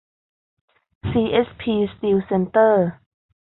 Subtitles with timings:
[1.09, 2.85] ซีเอสพี สตีลเซ็นเตอร์